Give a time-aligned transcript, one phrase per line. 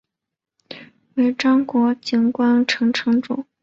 [1.17, 3.45] 尾张国井关城城主。